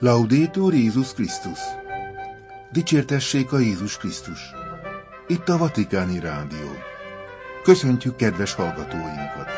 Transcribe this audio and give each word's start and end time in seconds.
Laudétur 0.00 0.74
Jézus 0.74 1.12
Krisztus! 1.12 1.58
Dicsértessék 2.72 3.52
a 3.52 3.58
Jézus 3.58 3.96
Krisztus! 3.96 4.38
Itt 5.26 5.48
a 5.48 5.58
Vatikáni 5.58 6.20
Rádió. 6.20 6.68
Köszöntjük 7.62 8.16
kedves 8.16 8.54
hallgatóinkat! 8.54 9.48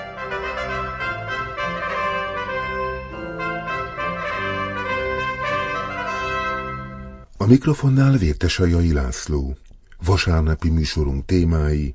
A 7.36 7.46
mikrofonnál 7.46 8.16
Vértesajai 8.16 8.92
László. 8.92 9.56
Vasárnapi 10.04 10.70
műsorunk 10.70 11.24
témái 11.24 11.94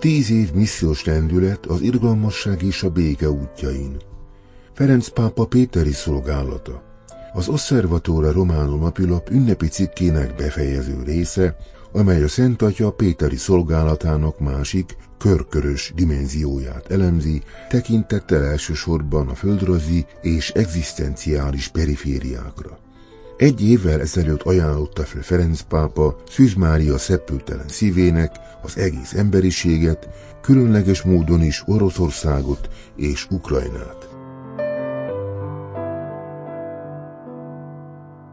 Tíz 0.00 0.30
év 0.30 0.52
missziós 0.52 1.04
rendület 1.04 1.66
az 1.66 1.80
irgalmasság 1.80 2.62
és 2.62 2.82
a 2.82 2.90
béke 2.90 3.30
útjain. 3.30 3.96
Ferenc 4.72 5.08
pápa 5.08 5.46
Péteri 5.46 5.92
szolgálata. 5.92 6.82
Az 7.32 7.48
Osservatore 7.48 8.30
Romano 8.30 8.76
napilap 8.76 9.30
ünnepi 9.30 9.66
cikkének 9.66 10.34
befejező 10.34 11.02
része, 11.04 11.56
amely 11.92 12.22
a 12.22 12.28
Szent 12.28 12.62
Atya 12.62 12.90
Péteri 12.90 13.36
szolgálatának 13.36 14.38
másik, 14.38 14.96
körkörös 15.18 15.92
dimenzióját 15.94 16.90
elemzi, 16.90 17.42
tekintettel 17.68 18.44
elsősorban 18.44 19.28
a 19.28 19.34
földrajzi 19.34 20.06
és 20.22 20.50
egzisztenciális 20.50 21.68
perifériákra. 21.68 22.78
Egy 23.40 23.62
évvel 23.62 24.00
ezelőtt 24.00 24.42
ajánlotta 24.42 25.02
fel 25.02 25.22
Ferenc 25.22 25.60
pápa 25.60 26.16
Szűz 26.28 26.54
Mária 26.54 26.98
szepültelen 26.98 27.68
szívének 27.68 28.36
az 28.62 28.78
egész 28.78 29.12
emberiséget, 29.12 30.08
különleges 30.40 31.02
módon 31.02 31.42
is 31.42 31.62
Oroszországot 31.66 32.68
és 32.96 33.26
Ukrajnát. 33.30 34.08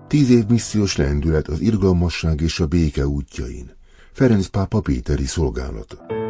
Tíz 0.07 0.29
év 0.29 0.45
missziós 0.47 0.95
lendület 0.95 1.47
az 1.47 1.59
irgalmasság 1.59 2.41
és 2.41 2.59
a 2.59 2.65
béke 2.65 3.07
útjain. 3.07 3.71
Ferenc 4.11 4.47
pápa 4.47 4.79
Péteri 4.79 5.25
szolgálata. 5.25 6.26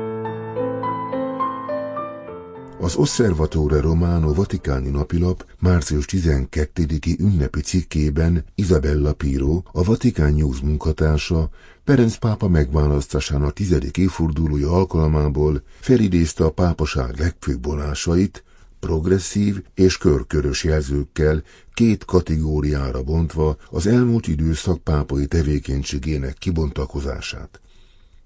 Az 2.88 2.96
Osservatore 2.96 3.82
Romano 3.82 4.34
Vatikáni 4.34 4.90
napilap 4.90 5.46
március 5.60 6.06
12-i 6.08 7.20
ünnepi 7.20 7.62
cikkében 7.62 8.46
Isabella 8.56 9.14
Piro, 9.14 9.62
a 9.72 9.84
Vatikán 9.84 10.34
News 10.34 10.60
munkatársa, 10.60 11.50
Ferenc 11.86 12.16
pápa 12.16 12.48
megválasztásának 12.48 13.54
tizedik 13.54 13.98
évfordulója 13.98 14.72
alkalmából 14.72 15.62
felidézte 15.80 16.44
a 16.44 16.52
pápaság 16.52 17.20
legfőbb 17.20 17.66
vonásait, 17.66 18.44
progresszív 18.80 19.64
és 19.74 19.98
körkörös 19.98 20.64
jelzőkkel 20.64 21.44
két 21.74 22.06
kategóriára 22.06 23.04
bontva 23.04 23.58
az 23.70 23.88
elmúlt 23.88 24.28
időszak 24.28 24.84
pápai 24.84 25.26
tevékenységének 25.26 26.38
kibontakozását. 26.38 27.62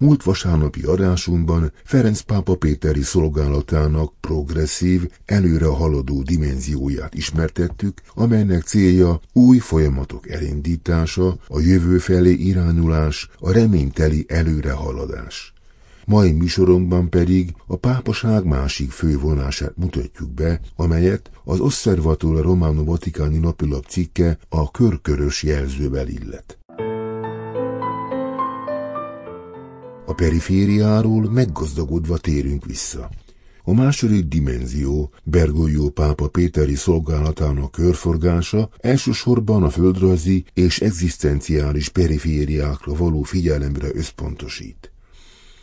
Múlt 0.01 0.23
vasárnapi 0.23 0.83
adásunkban 0.83 1.71
Ferenc 1.83 2.21
pápa 2.21 2.55
Péteri 2.55 3.01
szolgálatának 3.01 4.13
progresszív, 4.19 5.09
előre 5.25 5.65
haladó 5.65 6.21
dimenzióját 6.21 7.13
ismertettük, 7.13 8.01
amelynek 8.13 8.63
célja 8.63 9.19
új 9.33 9.57
folyamatok 9.57 10.29
elindítása, 10.29 11.37
a 11.47 11.59
jövő 11.59 11.97
felé 11.97 12.31
irányulás, 12.31 13.29
a 13.39 13.51
reményteli 13.51 14.25
előrehaladás. 14.27 15.53
Mai 16.05 16.31
műsorunkban 16.31 17.09
pedig 17.09 17.53
a 17.67 17.75
pápaság 17.75 18.45
másik 18.45 18.91
fővonását 18.91 19.77
mutatjuk 19.77 20.31
be, 20.31 20.59
amelyet 20.75 21.31
az 21.43 21.59
Osservatore 21.59 22.41
Romano 22.41 22.83
Vaticani 22.83 23.37
napilap 23.37 23.85
cikke 23.85 24.37
a 24.49 24.71
körkörös 24.71 25.43
jelzővel 25.43 26.07
illet. 26.07 26.60
A 30.11 30.13
perifériáról 30.13 31.31
meggazdagodva 31.31 32.17
térünk 32.17 32.65
vissza. 32.65 33.09
A 33.63 33.73
második 33.73 34.27
dimenzió, 34.27 35.11
Bergoglio 35.23 35.89
pápa 35.89 36.27
Péteri 36.27 36.75
szolgálatának 36.75 37.71
körforgása 37.71 38.69
elsősorban 38.79 39.63
a 39.63 39.69
földrajzi 39.69 40.43
és 40.53 40.79
egzisztenciális 40.79 41.89
perifériákra 41.89 42.93
való 42.93 43.21
figyelemre 43.21 43.87
összpontosít. 43.93 44.91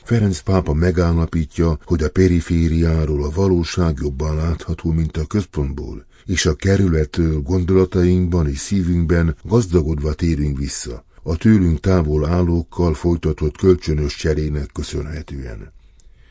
Ferenc 0.05 0.41
pápa 0.41 0.73
megállapítja, 0.73 1.79
hogy 1.85 2.03
a 2.03 2.11
perifériáról 2.11 3.25
a 3.25 3.31
valóság 3.31 3.99
jobban 4.01 4.37
látható, 4.37 4.91
mint 4.91 5.17
a 5.17 5.27
központból, 5.27 6.07
és 6.25 6.47
a 6.47 6.55
kerülettől 6.55 7.41
gondolatainkban 7.41 8.49
és 8.49 8.59
szívünkben 8.59 9.37
gazdagodva 9.45 10.13
térünk 10.13 10.59
vissza 10.59 11.07
a 11.29 11.37
tőlünk 11.37 11.81
távol 11.81 12.27
állókkal 12.27 12.95
folytatott 12.95 13.57
kölcsönös 13.57 14.17
cserének 14.17 14.71
köszönhetően. 14.73 15.73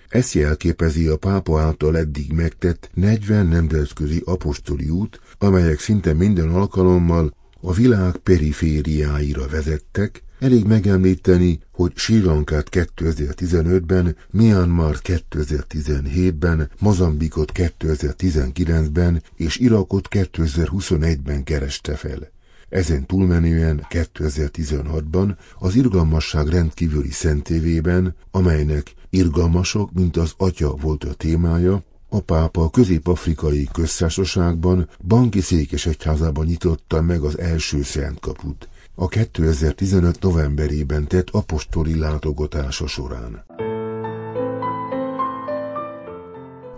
Ezt 0.10 0.34
jelképezi 0.34 1.08
a 1.08 1.18
pápa 1.18 1.60
által 1.60 1.98
eddig 1.98 2.32
megtett 2.32 2.90
40 2.94 3.48
nemzetközi 3.48 4.22
apostoli 4.26 4.90
út, 4.90 5.20
amelyek 5.38 5.80
szinte 5.80 6.14
minden 6.14 6.50
alkalommal 6.50 7.34
a 7.62 7.74
világ 7.74 8.16
perifériáira 8.16 9.48
vezettek, 9.48 10.26
Elég 10.40 10.66
megemlíteni, 10.66 11.60
hogy 11.72 11.92
Sri 11.96 12.22
Lankát 12.22 12.68
2015-ben, 12.72 14.16
Myanmar 14.32 14.98
2017-ben, 15.04 16.70
Mozambikot 16.80 17.52
2019-ben 17.54 19.24
és 19.36 19.58
Irakot 19.58 20.08
2021-ben 20.12 21.44
kereste 21.44 21.96
fel. 21.96 22.32
Ezen 22.70 23.06
túlmenően 23.06 23.86
2016-ban 23.90 25.36
az 25.60 25.76
irgalmasság 25.76 26.48
rendkívüli 26.48 27.12
szentévében, 27.12 28.16
amelynek 28.32 28.94
irgalmasok, 29.10 29.94
mint 29.94 30.18
az 30.18 30.34
atya 30.38 30.76
volt 30.76 31.04
a 31.04 31.14
témája, 31.14 31.84
a 32.10 32.20
pápa 32.20 32.70
közép-afrikai 32.70 33.70
köztársaságban 33.74 34.90
banki 35.08 35.42
székesegyházában 35.42 36.46
nyitotta 36.46 37.02
meg 37.02 37.22
az 37.22 37.40
első 37.40 37.84
szent 37.84 38.20
kaput, 38.20 38.70
a 38.96 39.08
2015 39.08 40.20
novemberében 40.20 41.08
tett 41.08 41.30
apostoli 41.30 42.00
látogatása 42.00 42.88
során. 42.88 43.46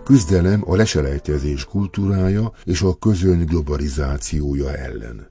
Küzdelem 0.04 0.62
a 0.66 0.76
leselejtezés 0.76 1.64
kultúrája 1.64 2.52
és 2.64 2.82
a 2.82 2.98
közöny 2.98 3.44
globalizációja 3.44 4.74
ellen. 4.76 5.30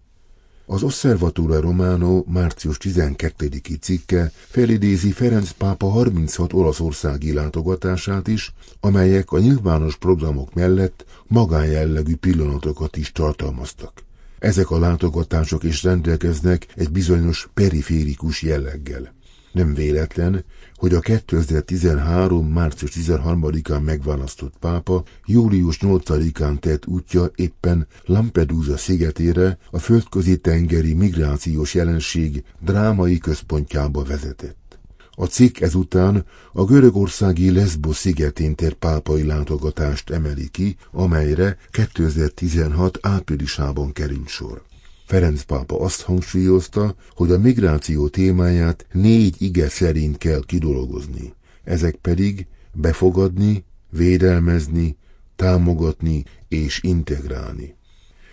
Az 0.72 0.84
Osservatore 0.84 1.60
Romano 1.60 2.24
március 2.28 2.78
12-i 2.80 3.80
cikke 3.80 4.32
felidézi 4.34 5.12
Ferenc 5.12 5.52
pápa 5.52 5.88
36 5.88 6.54
olaszországi 6.54 7.34
látogatását 7.34 8.28
is, 8.28 8.54
amelyek 8.80 9.32
a 9.32 9.40
nyilvános 9.40 9.98
programok 9.98 10.54
mellett 10.54 11.06
magánjellegű 11.28 12.16
pillanatokat 12.16 12.98
is 12.98 13.12
tartalmaztak. 13.12 14.04
Ezek 14.40 14.70
a 14.72 14.80
látogatások 14.80 15.64
is 15.64 15.84
rendelkeznek 15.84 16.68
egy 16.76 16.92
bizonyos 16.92 17.50
periférikus 17.54 18.42
jelleggel. 18.42 19.14
Nem 19.52 19.74
véletlen, 19.74 20.44
hogy 20.80 20.94
a 20.94 21.00
2013. 21.00 22.48
március 22.48 22.92
13-án 22.94 23.84
megválasztott 23.84 24.54
pápa 24.60 25.04
július 25.26 25.78
8-án 25.82 26.60
tett 26.60 26.86
útja 26.88 27.32
éppen 27.36 27.88
Lampedusa 28.06 28.78
szigetére 28.78 29.58
a 29.72 29.80
földközi 29.80 30.38
tengeri 30.38 30.94
migrációs 30.94 31.74
jelenség 31.74 32.44
drámai 32.60 33.18
központjába 33.18 34.04
vezetett. 34.04 34.80
A 35.12 35.26
cikk 35.26 35.60
ezután 35.60 36.26
a 36.54 36.64
görögországi 36.64 37.52
Lesbos 37.52 37.96
szigetén 37.96 38.56
tett 38.56 38.74
pápai 38.74 39.24
látogatást 39.24 40.10
emeli 40.10 40.50
ki, 40.50 40.76
amelyre 40.92 41.58
2016 41.72 42.98
áprilisában 43.02 43.92
került 43.92 44.28
sor. 44.28 44.62
Ferenc 45.10 45.42
pápa 45.42 45.80
azt 45.80 46.02
hangsúlyozta, 46.02 46.96
hogy 47.16 47.32
a 47.32 47.40
migráció 47.40 48.08
témáját 48.08 48.86
négy 48.92 49.36
ige 49.42 49.70
szerint 49.70 50.18
kell 50.18 50.42
kidolgozni. 50.46 51.34
Ezek 51.64 51.96
pedig 51.96 52.48
befogadni, 52.74 53.64
védelmezni, 53.90 54.98
támogatni 55.36 56.24
és 56.48 56.80
integrálni. 56.84 57.76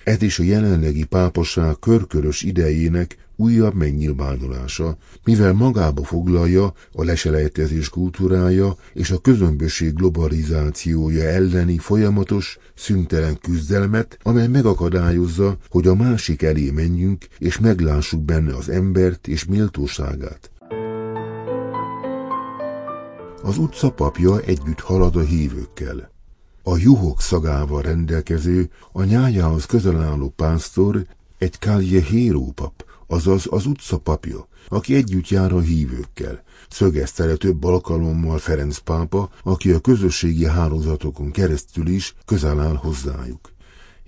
Ez 0.05 0.23
is 0.23 0.38
a 0.38 0.43
jelenlegi 0.43 1.05
pápaság 1.05 1.78
körkörös 1.78 2.43
idejének 2.43 3.25
újabb 3.36 3.74
megnyilvánulása, 3.74 4.96
mivel 5.24 5.52
magába 5.52 6.04
foglalja 6.04 6.72
a 6.92 7.04
leselejtezés 7.04 7.88
kultúrája 7.88 8.76
és 8.92 9.10
a 9.10 9.18
közömbösség 9.18 9.94
globalizációja 9.94 11.24
elleni 11.24 11.78
folyamatos, 11.78 12.58
szüntelen 12.74 13.38
küzdelmet, 13.40 14.18
amely 14.22 14.46
megakadályozza, 14.48 15.56
hogy 15.68 15.86
a 15.86 15.94
másik 15.94 16.42
elé 16.42 16.70
menjünk 16.70 17.26
és 17.38 17.58
meglássuk 17.58 18.22
benne 18.22 18.54
az 18.54 18.68
embert 18.68 19.26
és 19.28 19.44
méltóságát. 19.44 20.50
Az 23.42 23.58
utca 23.58 23.90
papja 23.90 24.40
együtt 24.40 24.80
halad 24.80 25.16
a 25.16 25.20
hívőkkel. 25.20 26.14
a 26.62 26.76
juhok 26.76 27.20
szagával 27.20 27.82
rendelkező, 27.82 28.70
a 28.92 29.04
nyájához 29.04 29.66
közel 29.66 30.02
álló 30.02 30.32
pásztor 30.36 31.06
egy 31.38 31.52
Caljehéró 31.52 32.52
pap, 32.54 32.85
azaz 33.06 33.46
az 33.50 33.66
utca 33.66 33.98
papja, 33.98 34.48
aki 34.68 34.94
együtt 34.94 35.28
jár 35.28 35.52
a 35.52 35.60
hívőkkel. 35.60 36.42
Szögezte 36.68 37.24
le 37.24 37.34
több 37.34 37.64
alkalommal 37.64 38.38
Ferenc 38.38 38.78
pápa, 38.78 39.30
aki 39.42 39.70
a 39.70 39.80
közösségi 39.80 40.46
hálózatokon 40.46 41.30
keresztül 41.30 41.86
is 41.86 42.14
közel 42.24 42.60
áll 42.60 42.74
hozzájuk. 42.74 43.54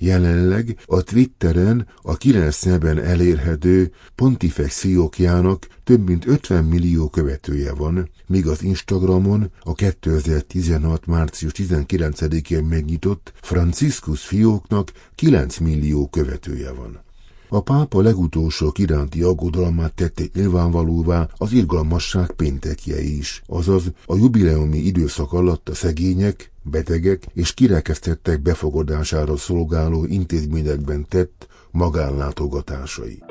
Jelenleg 0.01 0.77
a 0.87 1.03
Twitteren 1.03 1.87
a 2.03 2.17
kilenc 2.17 2.65
nyelven 2.65 2.99
elérhető 2.99 3.93
Pontifex 4.15 4.75
Sziokjának 4.75 5.67
több 5.85 6.09
mint 6.09 6.27
50 6.27 6.65
millió 6.65 7.09
követője 7.09 7.73
van, 7.73 8.11
míg 8.27 8.47
az 8.47 8.63
Instagramon 8.63 9.51
a 9.61 9.73
2016. 9.73 11.07
március 11.07 11.53
19-én 11.55 12.65
megnyitott 12.65 13.33
Franciscus 13.41 14.25
fióknak 14.25 14.93
9 15.15 15.59
millió 15.59 16.09
követője 16.09 16.73
van. 16.73 17.07
A 17.51 17.61
pápa 17.61 18.01
legutolsó 18.01 18.73
iránti 18.79 19.23
aggodalmát 19.23 19.95
tették 19.95 20.35
nyilvánvalóvá 20.35 21.29
az 21.37 21.53
irgalmasság 21.53 22.31
péntekje 22.31 23.01
is, 23.01 23.43
azaz 23.47 23.93
a 24.07 24.17
jubileumi 24.17 24.79
időszak 24.79 25.33
alatt 25.33 25.69
a 25.69 25.75
szegények, 25.75 26.53
betegek 26.63 27.27
és 27.35 27.55
kirekesztettek 27.55 28.41
befogadására 28.41 29.37
szolgáló 29.37 30.05
intézményekben 30.05 31.07
tett 31.09 31.47
magánlátogatásai. 31.71 33.23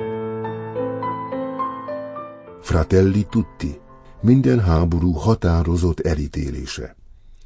Fratelli 2.62 3.26
Tutti 3.30 3.78
minden 4.20 4.60
háború 4.60 5.12
határozott 5.12 6.00
elítélése. 6.00 6.97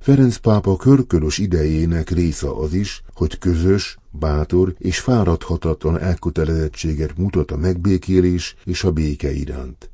Ferenc 0.03 0.37
pápa 0.37 0.77
körkörös 0.77 1.39
idejének 1.39 2.11
része 2.11 2.51
az 2.51 2.73
is, 2.73 3.03
hogy 3.15 3.39
közös, 3.39 3.97
bátor 4.11 4.75
és 4.79 4.99
fáradhatatlan 4.99 5.99
elkötelezettséget 5.99 7.17
mutat 7.17 7.51
a 7.51 7.57
megbékélés 7.57 8.55
és 8.65 8.85
a 8.85 8.93
béke 8.93 9.33
iránt. 9.33 9.91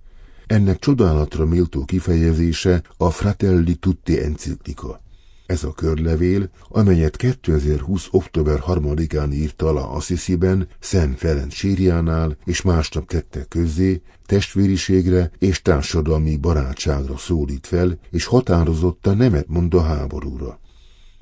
Ennek 0.47 0.79
csodálatra 0.79 1.47
méltó 1.47 1.85
kifejezése 1.85 2.83
a 2.97 3.11
Fratelli 3.11 3.75
Tutti 3.75 4.23
enciklika. 4.23 5.01
Ez 5.49 5.65
a 5.65 5.73
körlevél, 5.73 6.51
amelyet 6.69 7.17
2020. 7.17 8.09
október 8.11 8.63
3-án 8.67 9.33
írta 9.33 9.69
alá 9.69 9.81
Assisi-ben, 9.81 10.69
Szent 10.81 11.19
Ferenc 11.19 11.55
sírjánál, 11.55 12.37
és 12.45 12.63
másnap 12.63 13.09
tette 13.09 13.45
közzé, 13.49 14.03
testvériségre 14.27 15.31
és 15.39 15.63
társadalmi 15.63 16.37
barátságra 16.37 17.17
szólít 17.17 17.67
fel, 17.67 17.99
és 18.11 18.25
határozottan 18.25 19.17
nemet 19.17 19.49
mond 19.49 19.75
a 19.75 19.83
háborúra. 19.83 20.61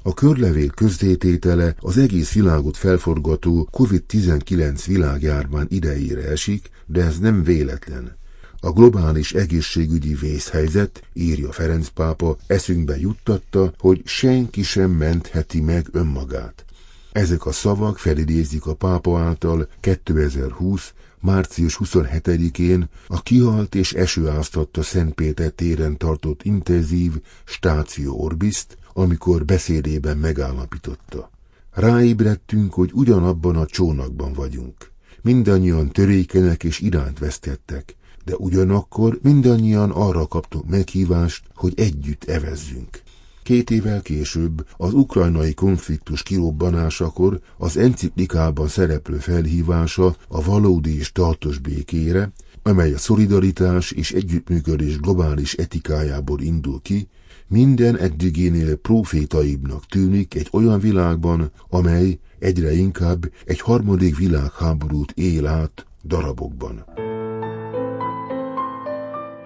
A 0.02 0.14
körlevél 0.14 0.70
közzététele 0.70 1.74
az 1.80 1.98
egész 1.98 2.32
világot 2.32 2.76
felforgató 2.76 3.68
COVID-19 3.72 4.82
világjárvány 4.86 5.66
idejére 5.68 6.28
esik, 6.28 6.70
de 6.86 7.04
ez 7.04 7.18
nem 7.18 7.42
véletlen. 7.42 8.16
A 8.60 8.70
globális 8.70 9.32
egészségügyi 9.32 10.14
vészhelyzet, 10.14 11.02
írja 11.12 11.52
Ferenc 11.52 11.88
pápa, 11.88 12.36
eszünkbe 12.46 12.98
juttatta, 12.98 13.72
hogy 13.78 14.02
senki 14.04 14.62
sem 14.62 14.90
mentheti 14.90 15.60
meg 15.60 15.88
önmagát. 15.92 16.64
Ezek 17.12 17.46
a 17.46 17.52
szavak 17.52 17.98
felidézik 17.98 18.66
a 18.66 18.74
pápa 18.74 19.18
által 19.18 19.68
2020. 19.80 20.92
március 21.20 21.78
27-én 21.84 22.88
a 23.06 23.22
kihalt 23.22 23.74
és 23.74 23.92
esőáztatta 23.92 24.82
Szentpéter 24.82 25.50
téren 25.50 25.96
tartott 25.96 26.42
intenzív 26.42 27.12
stáció 27.44 28.20
orbiszt, 28.20 28.78
amikor 28.92 29.44
beszédében 29.44 30.16
megállapította. 30.16 31.30
Ráébredtünk, 31.70 32.74
hogy 32.74 32.90
ugyanabban 32.94 33.56
a 33.56 33.66
csónakban 33.66 34.32
vagyunk. 34.32 34.90
Mindannyian 35.22 35.90
törékenek 35.90 36.64
és 36.64 36.80
iránt 36.80 37.18
vesztettek, 37.18 37.96
de 38.26 38.34
ugyanakkor 38.36 39.18
mindannyian 39.22 39.90
arra 39.90 40.26
kaptunk 40.26 40.68
meghívást, 40.68 41.44
hogy 41.54 41.72
együtt 41.76 42.24
evezzünk. 42.24 43.02
Két 43.42 43.70
évvel 43.70 44.02
később, 44.02 44.66
az 44.76 44.92
ukrajnai 44.92 45.54
konfliktus 45.54 46.22
kirobbanásakor 46.22 47.40
az 47.58 47.76
enciklikában 47.76 48.68
szereplő 48.68 49.16
felhívása 49.16 50.16
a 50.28 50.42
valódi 50.42 50.98
és 50.98 51.12
tartós 51.12 51.58
békére, 51.58 52.32
amely 52.62 52.92
a 52.92 52.98
szolidaritás 52.98 53.90
és 53.90 54.12
együttműködés 54.12 55.00
globális 55.00 55.54
etikájából 55.54 56.40
indul 56.40 56.80
ki, 56.82 57.08
minden 57.48 57.98
eddigénél 57.98 58.76
profétaibbnak 58.76 59.86
tűnik 59.86 60.34
egy 60.34 60.48
olyan 60.52 60.80
világban, 60.80 61.50
amely 61.68 62.18
egyre 62.38 62.72
inkább 62.72 63.32
egy 63.44 63.60
harmadik 63.60 64.16
világháborút 64.16 65.12
él 65.12 65.46
át 65.46 65.86
darabokban. 66.04 66.84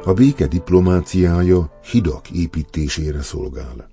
A 0.05 0.13
béke 0.13 0.47
diplomáciája 0.47 1.81
hidak 1.91 2.31
építésére 2.31 3.23
szolgál. 3.23 3.91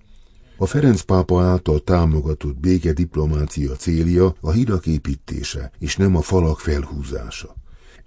A 0.57 0.65
Ferenc 0.65 1.01
pápa 1.01 1.41
által 1.41 1.79
támogatott 1.79 2.57
béke 2.59 2.93
diplomácia 2.93 3.75
célja 3.75 4.35
a 4.41 4.51
hidak 4.51 4.85
építése, 4.85 5.71
és 5.79 5.95
nem 5.95 6.15
a 6.15 6.21
falak 6.21 6.59
felhúzása. 6.59 7.55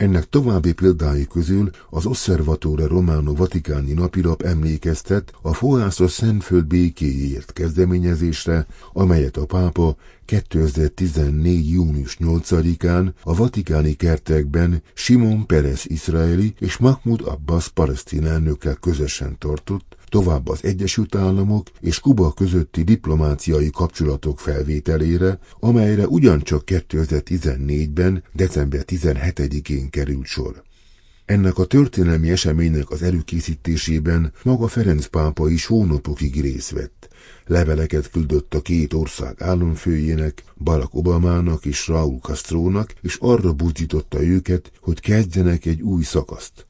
Ennek 0.01 0.29
további 0.29 0.73
példái 0.73 1.27
közül 1.27 1.71
az 1.91 2.07
Osservatore 2.07 2.87
Romano 2.87 3.35
Vatikáni 3.35 3.93
napilap 3.93 4.43
emlékeztet 4.43 5.33
a 5.43 5.55
fohászos 5.55 6.11
Szentföld 6.11 6.67
békéjéért 6.67 7.53
kezdeményezésre, 7.53 8.67
amelyet 8.93 9.37
a 9.37 9.47
pápa 9.47 9.97
2014. 10.25 11.71
június 11.71 12.17
8-án 12.21 13.13
a 13.23 13.35
vatikáni 13.35 13.93
kertekben 13.95 14.83
Simon 14.95 15.47
Peres 15.47 15.85
izraeli 15.85 16.55
és 16.59 16.77
Mahmoud 16.77 17.21
Abbas 17.25 17.69
palesztin 17.69 18.27
elnökkel 18.27 18.75
közösen 18.75 19.39
tartott, 19.39 19.90
tovább 20.11 20.49
az 20.49 20.65
Egyesült 20.65 21.15
Államok 21.15 21.67
és 21.81 22.01
Kuba 22.01 22.33
közötti 22.33 22.83
diplomáciai 22.83 23.71
kapcsolatok 23.71 24.41
felvételére, 24.41 25.39
amelyre 25.61 26.07
ugyancsak 26.07 26.63
2014-ben, 26.67 28.23
december 28.33 28.85
17-én 28.87 29.91
került 29.91 30.27
sor. 30.27 30.63
Ennek 31.31 31.59
a 31.59 31.65
történelmi 31.65 32.31
eseménynek 32.31 32.91
az 32.91 33.03
előkészítésében 33.03 34.33
maga 34.43 34.69
Ferenc 34.69 35.07
pápa 35.07 35.49
is 35.49 35.67
hónapokig 35.67 36.41
részt 36.41 36.71
vett. 36.71 37.09
Leveleket 37.47 38.11
küldött 38.11 38.55
a 38.55 38.61
két 38.61 38.93
ország 38.93 39.43
államfőjének, 39.43 40.45
Barack 40.57 40.95
Obamának 40.95 41.65
és 41.65 41.89
Raúl 41.89 42.19
Castrónak, 42.19 42.95
és 43.01 43.17
arra 43.21 43.53
buzdította 43.53 44.23
őket, 44.23 44.73
hogy 44.81 45.01
kezdjenek 45.01 45.67
egy 45.67 45.81
új 45.81 46.03
szakaszt. 46.03 46.67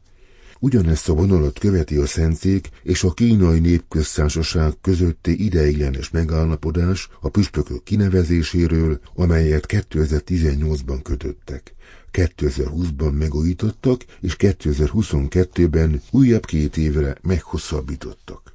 Ugyanezt 0.63 1.09
a 1.09 1.15
vonalat 1.15 1.59
követi 1.59 1.97
a 1.97 2.07
Szentszék 2.07 2.69
és 2.83 3.03
a 3.03 3.11
kínai 3.11 3.59
népköztársaság 3.59 4.73
közötti 4.81 5.45
ideiglenes 5.45 6.11
megállapodás 6.11 7.09
a 7.21 7.29
püspökök 7.29 7.83
kinevezéséről, 7.83 9.01
amelyet 9.15 9.67
2018-ban 9.69 11.01
kötöttek. 11.03 11.75
2020-ban 12.13 13.19
megújítottak, 13.19 14.05
és 14.21 14.37
2022-ben 14.39 16.03
újabb 16.11 16.45
két 16.45 16.77
évre 16.77 17.17
meghosszabbítottak. 17.23 18.53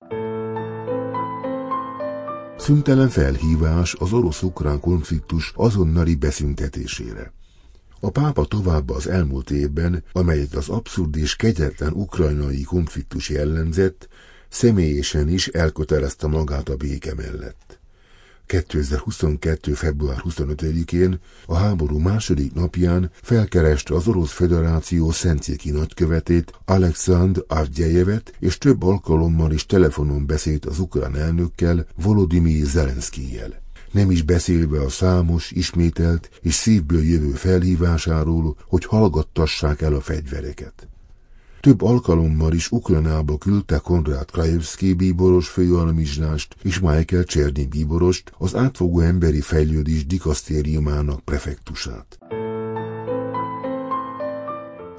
Szüntelen 2.58 3.10
felhívás 3.10 3.96
az 4.00 4.14
orosz-ukrán 4.14 4.80
konfliktus 4.80 5.52
azonnali 5.56 6.16
beszüntetésére. 6.16 7.34
A 8.00 8.10
pápa 8.10 8.46
tovább 8.46 8.90
az 8.90 9.08
elmúlt 9.08 9.52
évben, 9.52 10.04
amelyet 10.12 10.54
az 10.54 10.70
abszurd 10.70 11.16
és 11.16 11.36
kegyetlen 11.36 11.94
ukrajnai 11.94 12.62
konfliktus 12.62 13.30
jellemzett, 13.30 14.08
személyesen 14.50 15.30
is 15.30 15.48
elkötelezte 15.48 16.28
magát 16.28 16.70
a 16.70 16.76
béke 16.76 17.14
mellett. 17.14 17.80
2022. 18.46 19.74
február 19.74 20.22
25-én, 20.24 21.20
a 21.46 21.56
háború 21.56 21.98
második 21.98 22.54
napján 22.54 23.12
felkereste 23.22 23.96
az 23.96 24.08
Orosz 24.08 24.32
Föderáció 24.32 25.12
szentszéki 25.12 25.72
nagykövetét, 25.72 26.54
Alexandr 26.66 27.44
Avgyejevet, 27.48 28.34
és 28.40 28.58
több 28.58 28.84
alkalommal 28.84 29.52
is 29.52 29.66
telefonon 29.66 30.26
beszélt 30.26 30.66
az 30.66 30.80
ukrán 30.80 31.16
elnökkel, 31.16 31.86
Volodymyr 31.96 32.66
Zelenszkijel 32.66 33.64
nem 33.96 34.12
is 34.12 34.22
beszélve 34.22 34.82
a 34.82 34.90
számos, 34.90 35.52
ismételt 35.52 36.30
és 36.42 36.54
szívből 36.54 37.04
jövő 37.04 37.32
felhívásáról, 37.32 38.58
hogy 38.68 38.86
hallgattassák 38.86 39.82
el 39.82 39.94
a 39.94 40.02
fegyvereket. 40.02 40.88
Több 41.62 41.82
alkalommal 41.82 42.54
is 42.54 42.72
Ukrajnába 42.72 43.38
küldte 43.38 43.78
Konrad 43.78 44.32
Krajewski 44.32 44.94
bíboros 44.94 45.48
főalmizsnást 45.48 46.56
és 46.62 46.80
Michael 46.80 47.24
Cserny 47.24 47.68
bíborost, 47.70 48.32
az 48.38 48.56
átfogó 48.56 49.00
emberi 49.00 49.42
fejlődés 49.42 50.06
dikasztériumának 50.06 51.20
prefektusát. 51.20 52.18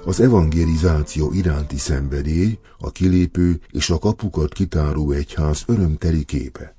Az 0.05 0.21
evangelizáció 0.21 1.33
iránti 1.33 1.79
szenvedély, 1.79 2.59
a 2.79 2.91
kilépő 2.91 3.61
és 3.71 3.91
a 3.91 3.99
kapukat 3.99 4.53
kitáró 4.53 5.11
egyház 5.11 5.63
örömteli 5.67 6.25
képe. 6.25 6.76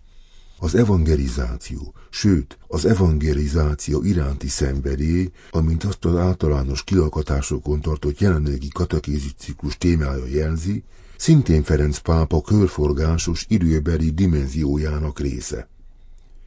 Az 0.59 0.75
evangelizáció, 0.75 1.93
sőt, 2.09 2.57
az 2.67 2.85
evangelizáció 2.85 4.03
iránti 4.03 4.47
szenvedély, 4.47 5.31
amint 5.49 5.83
azt 5.83 6.05
az 6.05 6.15
általános 6.15 6.83
kilakatásokon 6.83 7.81
tartott 7.81 8.19
jelenlegi 8.19 8.67
katekézi 8.67 9.29
ciklus 9.37 9.77
témája 9.77 10.25
jelzi, 10.27 10.83
szintén 11.17 11.63
Ferenc 11.63 11.97
pápa 11.97 12.41
körforgásos 12.41 13.45
időbeli 13.49 14.09
dimenziójának 14.09 15.19
része. 15.19 15.69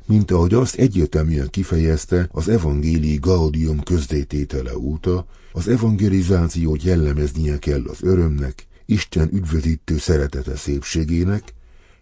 Mint 0.07 0.31
ahogy 0.31 0.55
azt 0.55 0.75
egyértelműen 0.75 1.50
kifejezte 1.50 2.29
az 2.33 2.49
evangélii 2.49 3.17
Gaudium 3.17 3.83
közdététele 3.83 4.76
óta, 4.76 5.26
az 5.52 5.69
evangelizációt 5.69 6.83
jellemeznie 6.83 7.59
kell 7.59 7.83
az 7.87 7.99
örömnek, 8.02 8.67
Isten 8.87 9.29
üdvözítő 9.33 9.99
szeretete 9.99 10.57
szépségének, 10.57 11.55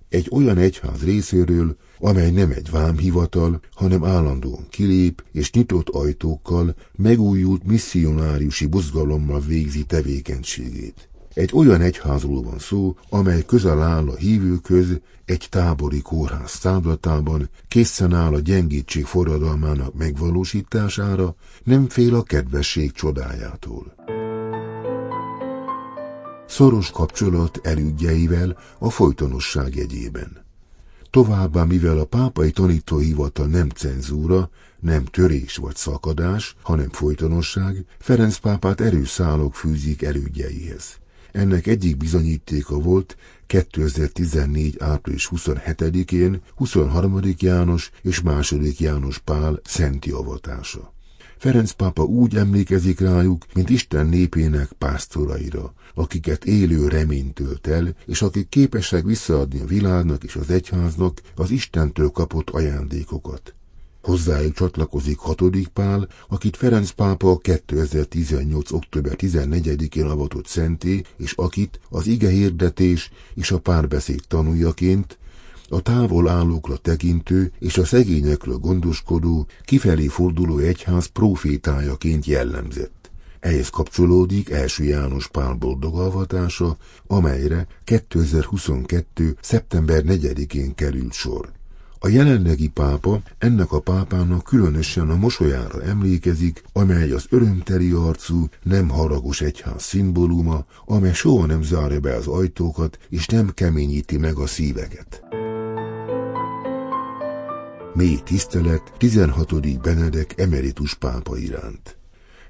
egy 0.08 0.28
olyan 0.30 0.58
egyház 0.58 1.04
részéről, 1.04 1.76
amely 1.98 2.30
nem 2.30 2.50
egy 2.50 2.70
vámhivatal, 2.70 3.60
hanem 3.74 4.04
állandóan 4.04 4.66
kilép 4.70 5.24
és 5.32 5.52
nyitott 5.52 5.88
ajtókkal, 5.88 6.74
megújult 6.96 7.64
misszionáriusi 7.64 8.66
buzgalommal 8.66 9.40
végzi 9.40 9.84
tevékenységét. 9.84 11.08
Egy 11.34 11.50
olyan 11.54 11.80
egyházról 11.80 12.42
van 12.42 12.58
szó, 12.58 12.96
amely 13.08 13.44
közel 13.46 13.82
áll 13.82 14.08
a 14.08 14.16
hívőköz, 14.16 15.00
egy 15.24 15.46
tábori 15.50 16.00
kórház 16.00 16.58
táblatában, 16.58 17.48
készen 17.68 18.14
áll 18.14 18.34
a 18.34 18.40
gyengítség 18.40 19.04
forradalmának 19.04 19.94
megvalósítására, 19.94 21.34
nem 21.64 21.88
fél 21.88 22.14
a 22.14 22.22
kedvesség 22.22 22.92
csodájától. 22.92 23.94
Szoros 26.48 26.90
kapcsolat 26.90 27.60
elügyeivel 27.62 28.58
a 28.78 28.90
folytonosság 28.90 29.74
jegyében. 29.76 30.44
Továbbá, 31.10 31.64
mivel 31.64 31.98
a 31.98 32.04
pápai 32.04 32.50
tanítóhivatal 32.50 33.46
nem 33.46 33.68
cenzúra, 33.68 34.50
nem 34.80 35.04
törés 35.04 35.56
vagy 35.56 35.76
szakadás, 35.76 36.56
hanem 36.62 36.88
folytonosság, 36.90 37.84
Ferenc 37.98 38.36
pápát 38.36 38.80
erőszálok 38.80 39.54
fűzik 39.54 40.02
elődjeihez. 40.02 40.98
Ennek 41.32 41.66
egyik 41.66 41.96
bizonyítéka 41.96 42.78
volt 42.78 43.16
2014. 43.46 44.76
április 44.80 45.28
27-én 45.34 46.40
23. 46.54 47.20
János 47.38 47.90
és 48.02 48.22
II. 48.50 48.74
János 48.78 49.18
Pál 49.18 49.60
szenti 49.64 50.10
avatása. 50.10 50.92
Ferenc 51.38 51.70
pápa 51.70 52.02
úgy 52.02 52.36
emlékezik 52.36 53.00
rájuk, 53.00 53.44
mint 53.54 53.70
Isten 53.70 54.06
népének 54.06 54.72
pásztoraira, 54.72 55.72
akiket 55.94 56.44
élő 56.44 56.88
remény 56.88 57.32
tölt 57.32 57.66
el, 57.66 57.94
és 58.06 58.22
akik 58.22 58.48
képesek 58.48 59.04
visszaadni 59.04 59.60
a 59.60 59.66
világnak 59.66 60.24
és 60.24 60.36
az 60.36 60.50
egyháznak 60.50 61.20
az 61.34 61.50
Istentől 61.50 62.08
kapott 62.08 62.50
ajándékokat. 62.50 63.54
Hozzájuk 64.02 64.54
csatlakozik 64.54 65.18
hatodik 65.18 65.68
Pál, 65.68 66.08
akit 66.28 66.56
Ferenc 66.56 66.90
pápa 66.90 67.38
2018. 67.38 68.72
október 68.72 69.14
14-én 69.18 70.04
avatott 70.04 70.46
szenté, 70.46 71.02
és 71.16 71.32
akit 71.32 71.80
az 71.88 72.06
ige 72.06 72.28
hirdetés 72.28 73.10
és 73.34 73.50
a 73.50 73.58
párbeszéd 73.58 74.20
tanújaként 74.28 75.18
a 75.68 75.80
távol 75.80 76.28
állókra 76.28 76.76
tekintő 76.76 77.52
és 77.58 77.78
a 77.78 77.84
szegényekről 77.84 78.56
gondoskodó, 78.56 79.46
kifelé 79.64 80.06
forduló 80.06 80.58
egyház 80.58 81.06
profétájaként 81.06 82.24
jellemzett. 82.24 83.10
Ehhez 83.40 83.68
kapcsolódik 83.68 84.50
első 84.50 84.84
János 84.84 85.28
Pál 85.28 85.54
boldogalvatása, 85.54 86.76
amelyre 87.06 87.66
2022. 87.84 89.36
szeptember 89.40 90.02
4-én 90.06 90.74
került 90.74 91.12
sor. 91.12 91.56
A 92.00 92.08
jelenlegi 92.08 92.68
pápa 92.68 93.20
ennek 93.38 93.72
a 93.72 93.80
pápának 93.80 94.44
különösen 94.44 95.10
a 95.10 95.16
mosolyára 95.16 95.82
emlékezik, 95.82 96.62
amely 96.72 97.10
az 97.10 97.26
örömteli 97.30 97.90
arcú, 97.90 98.48
nem 98.62 98.88
haragos 98.88 99.40
egyház 99.40 99.82
szimbóluma, 99.82 100.64
amely 100.84 101.12
soha 101.12 101.46
nem 101.46 101.62
zárja 101.62 102.00
be 102.00 102.14
az 102.14 102.26
ajtókat, 102.26 102.98
és 103.08 103.26
nem 103.26 103.50
keményíti 103.54 104.16
meg 104.16 104.36
a 104.36 104.46
szíveket. 104.46 105.22
Mély 107.98 108.20
tisztelet 108.24 108.92
16. 108.98 109.80
Benedek 109.80 110.34
emeritus 110.36 110.94
pápa 110.94 111.36
iránt. 111.36 111.96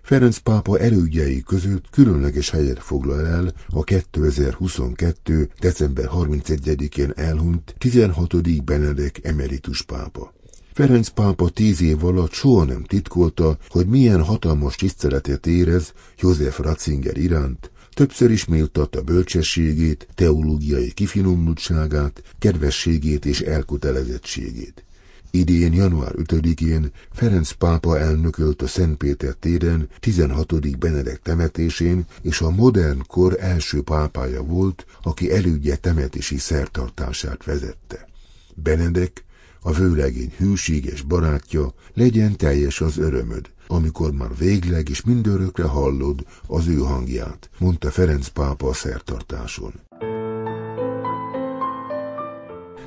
Ferenc 0.03 0.39
pápa 0.39 0.79
elődjei 0.79 1.43
között 1.43 1.91
különleges 1.91 2.51
helyet 2.51 2.79
foglal 2.79 3.27
el 3.27 3.53
a 3.69 3.85
2022. 3.85 5.51
december 5.61 6.09
31-én 6.13 7.13
elhunyt 7.17 7.75
16. 7.79 8.65
Benedek 8.65 9.21
emeritus 9.23 9.83
pápa. 9.83 10.35
Ferenc 10.73 11.09
pápa 11.09 11.49
tíz 11.49 11.81
év 11.83 12.05
alatt 12.05 12.33
soha 12.33 12.65
nem 12.65 12.85
titkolta, 12.85 13.59
hogy 13.69 13.87
milyen 13.87 14.23
hatalmas 14.23 14.77
tiszteletet 14.77 15.47
érez 15.47 15.93
József 16.19 16.59
Ratzinger 16.59 17.17
iránt, 17.17 17.71
többször 17.91 18.31
is 18.31 18.45
méltatta 18.45 19.03
bölcsességét, 19.03 20.09
teológiai 20.15 20.93
kifinomultságát, 20.93 22.23
kedvességét 22.39 23.27
és 23.27 23.41
elkötelezettségét. 23.41 24.83
Idén 25.31 25.73
január 25.73 26.13
5-én 26.17 26.93
Ferenc 27.13 27.51
pápa 27.51 27.99
elnökölt 27.99 28.63
a 28.63 28.67
Szentpéter 28.67 29.35
téren 29.35 29.89
16. 30.01 30.79
Benedek 30.79 31.21
temetésén, 31.23 32.07
és 32.23 32.41
a 32.41 32.51
modern 32.51 33.03
kor 33.07 33.37
első 33.41 33.83
pápája 33.83 34.43
volt, 34.43 34.87
aki 35.03 35.33
elődje 35.33 35.77
temetési 35.77 36.39
szertartását 36.39 37.45
vezette. 37.45 38.09
Benedek, 38.55 39.25
a 39.61 39.73
vőlegény 39.73 40.33
hűséges 40.37 41.03
barátja, 41.03 41.75
legyen 41.95 42.37
teljes 42.37 42.81
az 42.81 42.99
örömöd, 42.99 43.51
amikor 43.67 44.13
már 44.13 44.37
végleg 44.39 44.89
és 44.89 45.03
mindörökre 45.03 45.65
hallod 45.65 46.27
az 46.47 46.67
ő 46.67 46.77
hangját, 46.77 47.51
mondta 47.59 47.91
Ferenc 47.91 48.29
pápa 48.29 48.69
a 48.69 48.75
szertartáson. 48.75 49.73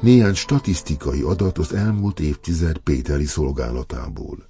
Néhány 0.02 0.34
statisztikai 0.34 1.22
adat 1.22 1.58
az 1.58 1.74
elmúlt 1.74 2.20
évtized 2.20 2.78
Péteri 2.78 3.26
szolgálatából. 3.26 4.48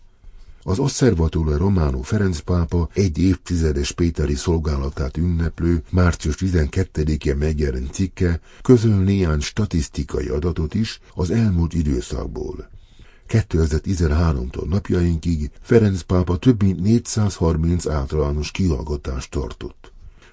Az 0.63 0.79
Osservatore 0.79 1.57
Romano 1.57 2.01
Ferenc 2.01 2.39
pápa 2.39 2.89
egy 2.93 3.17
évtizedes 3.17 3.91
Péteri 3.91 4.35
szolgálatát 4.35 5.17
ünneplő 5.17 5.83
március 5.89 6.35
12-én 6.39 7.35
megjelent 7.35 7.93
cikke 7.93 8.39
közöl 8.61 9.03
néhány 9.03 9.39
statisztikai 9.39 10.27
adatot 10.27 10.73
is 10.73 10.99
az 11.15 11.31
elmúlt 11.31 11.73
időszakból. 11.73 12.69
2013-tól 13.27 14.67
napjainkig 14.67 15.51
Ferenc 15.61 16.01
pápa 16.01 16.37
több 16.37 16.63
mint 16.63 16.81
430 16.81 17.87
általános 17.87 18.51
kihallgatást 18.51 19.31
tartott. 19.31 19.90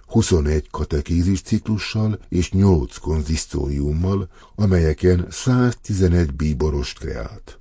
21 0.09 0.71
katekézis 0.71 1.43
ciklussal 1.43 2.19
és 2.29 2.51
8 2.51 2.97
konzisztóriummal, 2.97 4.29
amelyeken 4.55 5.27
111 5.31 6.35
bíborost 6.35 6.99
kreált. 6.99 7.59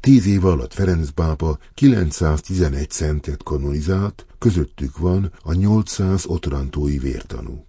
Tíz 0.00 0.26
év 0.26 0.44
alatt 0.44 0.74
Ferenc 0.74 1.10
pápa 1.10 1.58
911 1.74 2.90
szentet 2.90 3.42
kanonizált, 3.42 4.26
közöttük 4.38 4.98
van 4.98 5.32
a 5.42 5.52
800 5.52 6.26
otrantói 6.26 6.98
vértanú. 6.98 7.64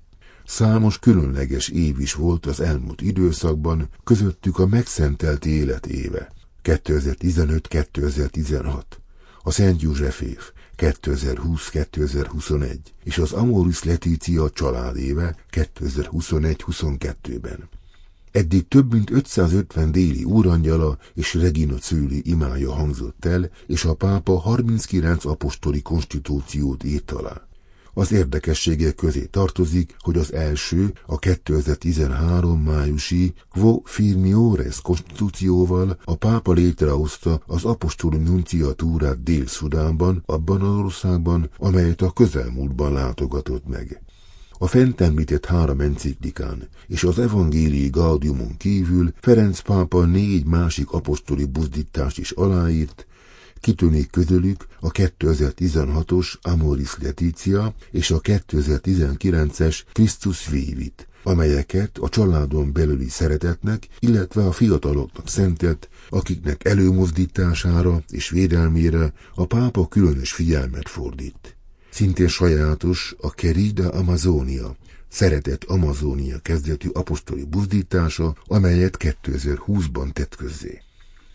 Számos 0.46 1.00
különleges 1.00 1.68
év 1.68 2.00
is 2.00 2.14
volt 2.14 2.46
az 2.46 2.60
elmúlt 2.60 3.02
időszakban, 3.02 3.90
közöttük 4.04 4.60
a 4.60 4.68
megszentelt 4.68 5.46
élet 5.46 5.86
éve, 5.86 6.32
2015-2016, 6.64 8.84
a 9.44 9.52
Szent 9.52 9.82
József 9.82 10.22
év, 10.22 10.40
2020-2021 10.78 12.78
és 13.04 13.18
az 13.18 13.32
Amoris 13.32 13.84
Letícia 13.84 14.50
családéve 14.50 15.36
2021-22-ben. 15.52 17.70
Eddig 18.32 18.68
több 18.68 18.94
mint 18.94 19.12
550 19.12 19.92
déli 19.92 20.24
úrangyala 20.24 20.98
és 21.14 21.34
Regina 21.34 21.76
Cőli 21.76 22.22
imája 22.26 22.74
hangzott 22.74 23.26
el, 23.26 23.50
és 23.68 23.86
a 23.86 23.94
pápa 23.94 24.40
39 24.40 25.26
apostoli 25.26 25.82
konstitúciót 25.82 26.84
írt 26.84 27.12
alá. 27.12 27.49
Az 28.00 28.12
érdekességek 28.12 28.96
közé 28.96 29.26
tartozik, 29.26 29.96
hogy 30.00 30.18
az 30.18 30.34
első, 30.34 30.94
a 31.06 31.20
2013 31.20 32.62
májusi 32.62 33.34
Quo 33.50 33.82
Firmiores 33.84 34.82
konstitúcióval 34.82 36.00
a 36.04 36.16
pápa 36.16 36.54
létrehozta 36.54 37.42
az 37.46 37.66
apostoli 37.66 38.18
nunciatúrát 38.18 39.24
Dél-Szudánban, 39.24 40.24
abban 40.26 40.62
az 40.62 40.76
országban, 40.76 41.50
amelyet 41.58 42.02
a 42.02 42.12
közelmúltban 42.12 42.94
látogatott 42.94 43.68
meg. 43.68 44.02
A 44.58 44.68
fent 44.68 45.02
említett 45.02 45.46
három 45.46 45.80
enciklikán 45.80 46.68
és 46.88 47.04
az 47.04 47.20
evangélii 47.20 47.90
gaudiumon 47.90 48.58
kívül 48.58 49.14
Ferenc 49.22 49.60
pápa 49.60 50.06
négy 50.06 50.46
másik 50.46 50.92
apostoli 50.92 51.46
buzdítást 51.46 52.18
is 52.18 52.32
aláírt, 52.32 53.08
Kitűnik 53.62 54.10
közülük 54.10 54.66
a 54.80 54.92
2016-os 54.92 56.34
Amoris 56.42 56.98
Leticia 57.02 57.74
és 57.92 58.12
a 58.12 58.22
2019-es 58.22 59.80
Christus 59.94 60.48
Vivit, 60.48 61.08
amelyeket 61.24 61.98
a 61.98 62.10
családon 62.10 62.74
belüli 62.74 63.10
szeretetnek, 63.10 63.88
illetve 64.00 64.46
a 64.46 64.52
fiataloknak 64.52 65.28
szentelt, 65.28 65.90
akiknek 66.10 66.66
előmozdítására 66.66 68.04
és 68.10 68.30
védelmére 68.30 69.14
a 69.36 69.46
pápa 69.46 69.88
különös 69.88 70.32
figyelmet 70.32 70.90
fordít. 70.90 71.56
Szintén 71.90 72.28
sajátos 72.28 73.16
a 73.22 73.32
Querida 73.32 73.90
Amazonia, 73.90 74.76
szeretett 75.10 75.64
Amazónia 75.64 76.40
kezdetű 76.40 76.90
apostoli 76.90 77.46
buzdítása, 77.46 78.36
amelyet 78.46 78.98
2020-ban 79.00 80.12
tett 80.12 80.36
közzé. 80.36 80.82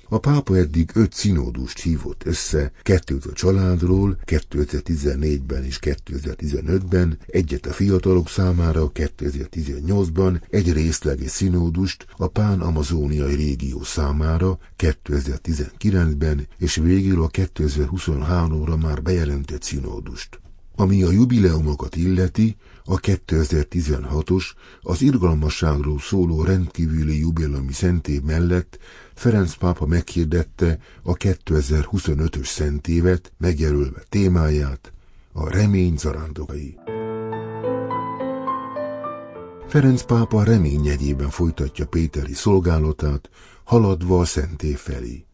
A 0.08 0.18
pápa 0.18 0.56
eddig 0.56 0.90
öt 0.94 1.12
színódust 1.12 1.80
hívott 1.80 2.24
össze, 2.24 2.72
kettőt 2.82 3.24
a 3.24 3.32
családról, 3.32 4.18
2014-ben 4.26 5.64
és 5.64 5.78
2015-ben, 5.80 7.18
egyet 7.26 7.66
a 7.66 7.72
fiatalok 7.72 8.28
számára 8.28 8.90
2018-ban, 8.94 10.40
egy 10.50 10.72
részleges 10.72 11.30
színódust 11.30 12.06
a 12.16 12.26
pán-amazóniai 12.26 13.34
régió 13.34 13.82
számára 13.82 14.58
2019-ben, 14.78 16.46
és 16.58 16.76
végül 16.76 17.22
a 17.22 17.28
2023-ra 17.28 18.82
már 18.82 19.02
bejelentett 19.02 19.62
színódust. 19.62 20.40
Ami 20.76 21.02
a 21.02 21.10
jubileumokat 21.10 21.96
illeti, 21.96 22.56
a 22.84 23.00
2016-os, 23.00 24.44
az 24.80 25.02
irgalmasságról 25.02 25.98
szóló 25.98 26.42
rendkívüli 26.42 27.18
jubileumi 27.18 27.72
szentév 27.72 28.22
mellett 28.22 28.78
Ferenc 29.14 29.54
pápa 29.54 29.86
meghirdette 29.86 30.78
a 31.02 31.12
2025-ös 31.12 32.46
szentévet, 32.46 33.32
megjelölve 33.38 34.02
témáját, 34.08 34.92
a 35.32 35.48
remény 35.48 35.96
zarándokai. 35.96 36.78
Ferenc 39.68 40.02
pápa 40.02 40.42
remény 40.42 40.84
jegyében 40.84 41.30
folytatja 41.30 41.86
Péteri 41.86 42.34
szolgálatát, 42.34 43.30
haladva 43.64 44.20
a 44.20 44.24
szentév 44.24 44.76
felé. 44.76 45.26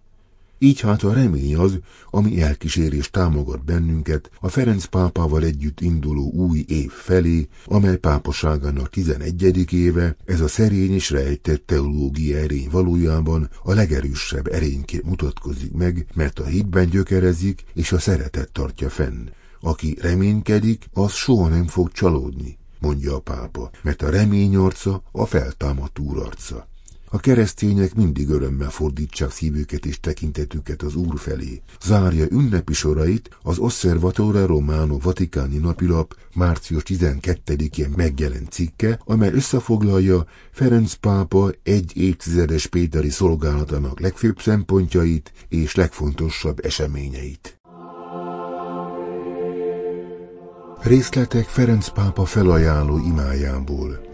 Így 0.63 0.81
hát 0.81 1.03
a 1.03 1.13
remény 1.13 1.57
az, 1.57 1.79
ami 2.11 2.43
elkísérés 2.43 3.11
támogat 3.11 3.65
bennünket 3.65 4.31
a 4.41 4.49
Ferenc 4.49 4.85
pápával 4.85 5.43
együtt 5.43 5.81
induló 5.81 6.31
új 6.31 6.65
év 6.69 6.91
felé, 6.91 7.49
amely 7.65 7.97
pápaságának 7.97 8.91
11. 8.91 9.73
éve, 9.73 10.17
ez 10.25 10.41
a 10.41 10.49
szerény 10.49 10.93
és 10.93 11.11
rejtett 11.11 11.67
teológia 11.67 12.39
erény 12.39 12.69
valójában 12.71 13.51
a 13.63 13.73
legerősebb 13.73 14.47
erényként 14.47 15.05
mutatkozik 15.05 15.73
meg, 15.73 16.07
mert 16.15 16.39
a 16.39 16.45
hitben 16.45 16.89
gyökerezik 16.89 17.65
és 17.75 17.93
a 17.93 17.99
szeretet 17.99 18.53
tartja 18.53 18.91
fenn. 18.91 19.29
Aki 19.61 19.97
reménykedik, 20.01 20.89
az 20.93 21.13
soha 21.13 21.49
nem 21.49 21.67
fog 21.67 21.93
csalódni, 21.93 22.59
mondja 22.79 23.15
a 23.15 23.21
pápa, 23.21 23.71
mert 23.83 24.03
a 24.03 24.11
remény 24.11 24.57
arca 24.57 25.03
a 25.13 25.27
feltámadt 25.27 25.99
úr 25.99 26.19
arca. 26.19 26.70
A 27.13 27.19
keresztények 27.19 27.95
mindig 27.95 28.29
örömmel 28.29 28.71
fordítsák 28.71 29.31
szívüket 29.31 29.87
és 29.87 30.01
tekintetüket 30.01 30.83
az 30.83 30.95
Úr 30.95 31.19
felé. 31.19 31.63
Zárja 31.83 32.27
ünnepi 32.31 32.73
sorait 32.73 33.39
az 33.43 33.59
Osservatore 33.59 34.47
Romano 34.47 34.99
Vatikáni 34.99 35.57
napilap 35.57 36.17
március 36.35 36.83
12-én 36.87 37.93
megjelent 37.97 38.51
cikke, 38.51 39.01
amely 39.05 39.33
összefoglalja 39.33 40.27
Ferenc 40.51 40.95
pápa 40.95 41.51
egy 41.63 41.97
évtizedes 41.97 42.67
Péteri 42.67 43.11
szolgálatának 43.11 44.01
legfőbb 44.01 44.41
szempontjait 44.41 45.33
és 45.49 45.75
legfontosabb 45.75 46.65
eseményeit. 46.65 47.61
Részletek 50.83 51.45
Ferenc 51.45 51.89
pápa 51.89 52.25
felajánló 52.25 52.97
imájából 52.97 54.10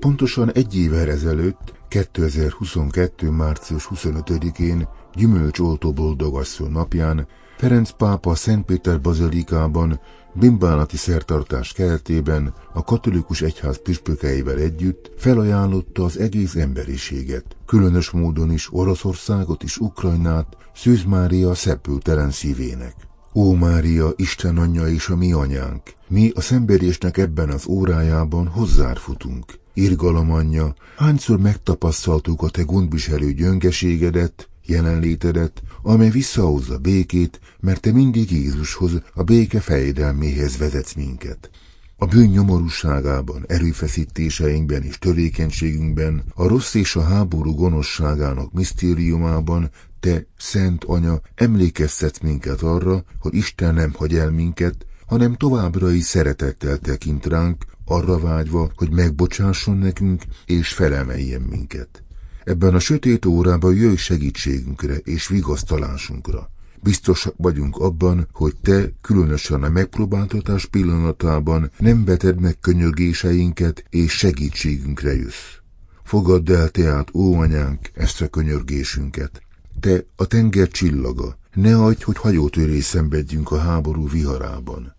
Pontosan 0.00 0.52
egy 0.52 0.76
évvel 0.76 1.10
ezelőtt, 1.10 1.72
2022. 1.88 3.30
március 3.30 3.88
25-én, 3.94 4.88
gyümölcsoltó 5.14 5.92
boldogasszony 5.92 6.70
napján 6.70 7.26
Ferenc 7.56 7.90
pápa 7.90 8.34
Szentpéter 8.34 9.00
bazilikában 9.00 10.00
bimbálati 10.34 10.96
szertartás 10.96 11.72
keretében 11.72 12.54
a 12.72 12.84
katolikus 12.84 13.42
egyház 13.42 13.82
püspökeivel 13.82 14.58
együtt 14.58 15.10
felajánlotta 15.16 16.04
az 16.04 16.18
egész 16.18 16.54
emberiséget, 16.54 17.56
különös 17.66 18.10
módon 18.10 18.52
is 18.52 18.72
Oroszországot 18.72 19.62
és 19.62 19.78
Ukrajnát 19.78 20.56
Szűz 20.74 21.04
Mária 21.04 21.54
szepültelen 21.54 22.30
szívének. 22.30 22.94
Ó 23.34 23.52
Mária, 23.54 24.12
Isten 24.16 24.56
anyja 24.56 24.88
és 24.88 25.08
a 25.08 25.16
mi 25.16 25.32
anyánk, 25.32 25.82
mi 26.08 26.32
a 26.34 26.40
szenvedésnek 26.40 27.16
ebben 27.16 27.48
az 27.48 27.66
órájában 27.66 28.46
hozzárfutunk, 28.46 29.44
Irgalom 29.78 30.32
anyja, 30.32 30.74
hányszor 30.96 31.38
megtapasztaltuk 31.40 32.42
a 32.42 32.48
te 32.48 32.62
gondviselő 32.62 33.32
gyöngeségedet, 33.32 34.48
jelenlétedet, 34.66 35.62
amely 35.82 36.10
visszahozza 36.10 36.78
békét, 36.78 37.40
mert 37.60 37.80
te 37.80 37.92
mindig 37.92 38.30
Jézushoz, 38.30 39.02
a 39.14 39.22
béke 39.22 39.60
fejdelméhez 39.60 40.56
vezetsz 40.56 40.94
minket. 40.94 41.50
A 41.96 42.06
bűn 42.06 42.30
nyomorúságában, 42.30 43.44
erőfeszítéseinkben 43.46 44.82
és 44.82 44.98
törékenységünkben, 44.98 46.22
a 46.34 46.46
rossz 46.46 46.74
és 46.74 46.96
a 46.96 47.02
háború 47.02 47.54
gonoszságának 47.54 48.52
misztériumában 48.52 49.70
te, 50.00 50.26
Szent 50.36 50.84
Anya, 50.84 51.20
emlékeztetsz 51.34 52.20
minket 52.20 52.62
arra, 52.62 53.04
hogy 53.20 53.34
Isten 53.34 53.74
nem 53.74 53.92
hagy 53.92 54.14
el 54.14 54.30
minket, 54.30 54.86
hanem 55.08 55.34
továbbra 55.34 55.90
is 55.90 56.04
szeretettel 56.04 56.78
tekint 56.78 57.26
ránk, 57.26 57.64
arra 57.84 58.18
vágyva, 58.18 58.70
hogy 58.76 58.90
megbocsásson 58.90 59.76
nekünk 59.76 60.22
és 60.46 60.72
felemeljen 60.72 61.40
minket. 61.40 62.02
Ebben 62.44 62.74
a 62.74 62.78
sötét 62.78 63.26
órában 63.26 63.74
jöjj 63.74 63.96
segítségünkre 63.96 64.94
és 64.94 65.28
vigasztalásunkra. 65.28 66.50
Biztosak 66.82 67.34
vagyunk 67.36 67.76
abban, 67.76 68.28
hogy 68.32 68.56
te, 68.62 68.92
különösen 69.00 69.62
a 69.62 69.68
megpróbáltatás 69.68 70.66
pillanatában 70.66 71.70
nem 71.78 72.04
veted 72.04 72.40
meg 72.40 72.58
könyörgéseinket 72.60 73.84
és 73.90 74.12
segítségünkre 74.12 75.14
jössz. 75.14 75.56
Fogadd 76.04 76.52
el 76.52 76.68
tehát, 76.68 77.14
ó 77.14 77.34
anyánk, 77.40 77.90
ezt 77.94 78.20
a 78.20 78.28
könyörgésünket. 78.28 79.42
Te, 79.80 80.04
a 80.16 80.26
tenger 80.26 80.68
csillaga, 80.68 81.38
ne 81.54 81.72
hagyd, 81.72 82.02
hogy 82.02 82.16
hajótörés 82.16 82.84
szenvedjünk 82.84 83.50
a 83.50 83.58
háború 83.58 84.08
viharában. 84.08 84.96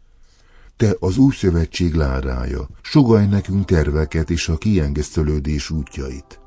Te 0.80 0.96
az 1.00 1.18
új 1.18 1.34
szövetség 1.34 1.94
ládája, 1.94 2.70
sogaj 2.82 3.28
nekünk 3.28 3.66
terveket 3.66 4.30
és 4.30 4.50
a 4.50 4.58
kiengesztelődés 4.58 5.70
útjait. 5.70 6.40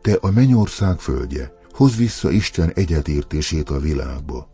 Te 0.00 0.18
a 0.20 0.30
mennyország 0.30 0.98
földje, 0.98 1.52
hozz 1.72 1.96
vissza 1.96 2.30
Isten 2.30 2.72
egyetértését 2.74 3.70
a 3.70 3.78
világba. 3.78 4.48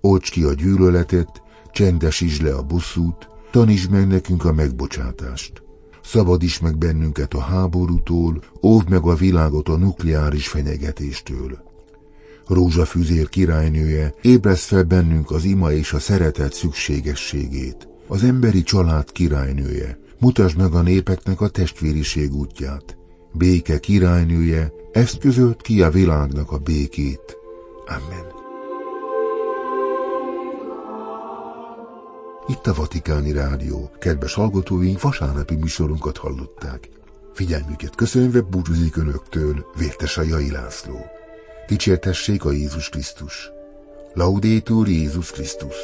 Olcs 0.00 0.30
ki 0.30 0.42
a 0.42 0.52
gyűlöletet, 0.52 1.42
csendesítsd 1.72 2.42
le 2.42 2.54
a 2.54 2.62
bosszút, 2.62 3.28
tanítsd 3.50 3.90
meg 3.90 4.06
nekünk 4.06 4.44
a 4.44 4.52
megbocsátást. 4.52 5.62
Szabadíts 6.02 6.60
meg 6.60 6.78
bennünket 6.78 7.34
a 7.34 7.40
háborútól, 7.40 8.42
óvd 8.62 8.88
meg 8.88 9.02
a 9.02 9.14
világot 9.14 9.68
a 9.68 9.76
nukleáris 9.76 10.48
fenyegetéstől. 10.48 11.62
Rózsafűzér 12.46 13.28
királynője, 13.28 14.14
ébresz 14.22 14.64
fel 14.64 14.84
bennünk 14.84 15.30
az 15.30 15.44
ima 15.44 15.72
és 15.72 15.92
a 15.92 15.98
szeretet 15.98 16.52
szükségességét 16.52 17.90
az 18.08 18.22
emberi 18.24 18.62
család 18.62 19.12
királynője, 19.12 19.98
mutasd 20.18 20.56
meg 20.56 20.74
a 20.74 20.82
népeknek 20.82 21.40
a 21.40 21.48
testvériség 21.48 22.34
útját. 22.34 22.96
Béke 23.32 23.78
királynője, 23.78 24.72
ezt 24.92 25.18
közölt 25.18 25.62
ki 25.62 25.82
a 25.82 25.90
világnak 25.90 26.52
a 26.52 26.58
békét. 26.58 27.36
Amen. 27.86 28.32
Itt 32.46 32.66
a 32.66 32.74
Vatikáni 32.74 33.32
Rádió. 33.32 33.90
Kedves 33.98 34.34
hallgatóink, 34.34 35.00
vasárnapi 35.00 35.54
műsorunkat 35.54 36.16
hallották. 36.16 36.88
Figyelmüket 37.32 37.94
köszönve 37.94 38.40
búcsúzik 38.40 38.96
Önöktől 38.96 39.66
Vértesa 39.78 40.22
Jai 40.22 40.50
László. 40.50 41.06
Dicsértessék 41.66 42.44
a 42.44 42.50
Jézus 42.50 42.88
Krisztus. 42.88 43.50
Laudétur 44.14 44.88
Jézus 44.88 45.30
Krisztus. 45.30 45.76